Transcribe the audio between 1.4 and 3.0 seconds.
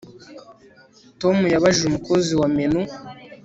yabajije umukozi wa menu